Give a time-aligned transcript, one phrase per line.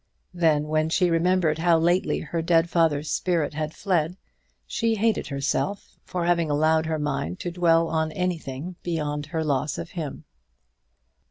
[0.33, 4.17] Then, when she remembered how lately her dear father's spirit had fled,
[4.65, 9.77] she hated herself for having allowed her mind to dwell on anything beyond her loss
[9.77, 10.23] of him.